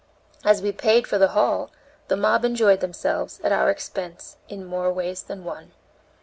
As 0.43 0.63
we 0.63 0.71
paid 0.71 1.05
for 1.05 1.19
the 1.19 1.27
hall, 1.27 1.69
the 2.07 2.17
mob 2.17 2.43
enjoyed 2.43 2.79
themselves, 2.79 3.39
at 3.43 3.51
our 3.51 3.69
expense, 3.69 4.37
in 4.49 4.65
more 4.65 4.91
ways 4.91 5.21
than 5.21 5.43
one. 5.43 5.73